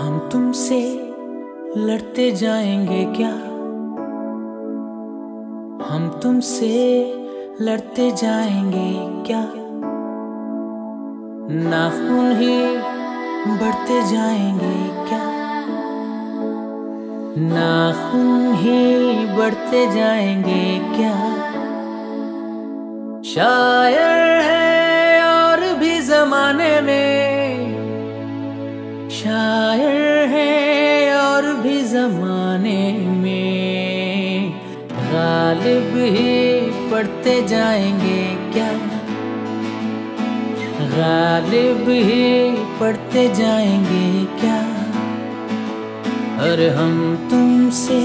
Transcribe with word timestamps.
ہم 0.00 0.18
تم 0.30 0.52
سے 0.52 0.78
لڑتے 1.76 2.30
جائیں 2.30 2.86
گے 2.88 3.04
کیا؟ 3.16 3.30
ہم 5.90 6.08
تم 6.20 6.40
سے 6.40 6.70
لڑتے 7.60 8.10
جائیں 8.10 8.72
گے 8.72 9.22
کیا؟ 9.24 9.44
ناخن 11.50 12.32
ہی 12.40 12.76
بڑھتے 13.60 14.00
جائیں 14.10 14.54
گے 14.54 15.04
کیا؟ 15.08 15.22
ناخن 17.36 18.52
ہی 18.56 19.14
بڑھتے 19.36 19.86
جائیں 19.94 20.42
گے 20.44 20.78
کیا؟ 20.96 21.14
شاعر 23.24 24.13
شاعر 29.74 30.26
ہے 30.28 31.10
اور 31.10 31.42
بھی 31.62 31.78
زمانے 31.82 32.98
میں 33.06 34.50
غالب 35.12 35.96
ہی 35.96 36.70
پڑھتے 36.90 37.40
جائیں 37.48 37.98
گے 38.00 38.34
کیا؟ 38.52 38.70
غالب 40.96 41.88
ہی 41.88 42.56
پڑھتے 42.78 43.26
جائیں 43.34 43.84
گے 43.84 44.24
کیا؟ 44.40 44.60
اور 46.38 46.58
ہم 46.76 47.14
تم 47.30 47.68
سے 47.72 48.00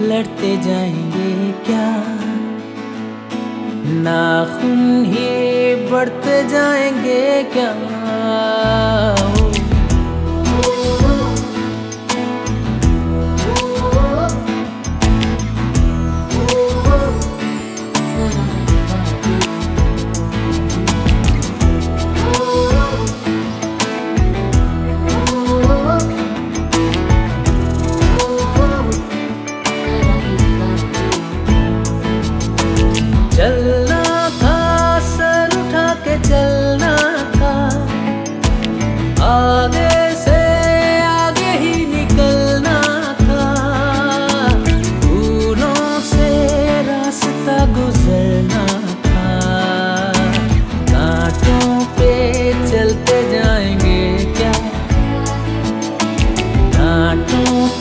لڑتے 0.00 0.54
جائیں 0.62 1.10
گے 1.14 1.52
کیا؟ 1.66 1.90
ناخن 3.86 5.04
ہی 5.06 5.74
بڑھتے 5.90 6.42
جائیں 6.48 6.92
گے 7.04 7.42
کیا؟ 7.52 7.72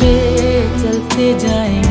پہ 0.00 0.12
چلتے 0.82 1.32
جائیں۔ 1.38 1.83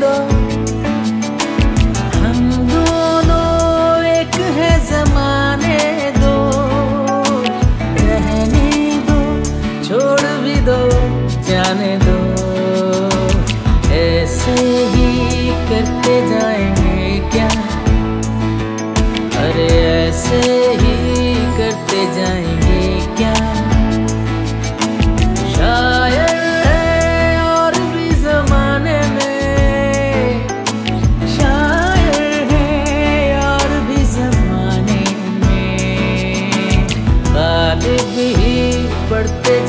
دو۔ 0.00 0.28
ہم 2.20 2.50
دونوں 2.50 4.04
ایک 4.04 4.40
ہے 4.56 4.78
زمانے 4.88 6.10
دو۔ 6.22 6.50
رہنے 7.96 8.98
دو، 9.08 9.42
چھوڑ 9.86 10.20
بھی 10.42 10.54
دو، 10.66 10.88
جانے 11.46 11.96
دو۔ 12.06 12.34
ایسے 13.90 14.88
ہی 14.94 15.50
کرتے 15.68 16.23
parte 39.28 39.63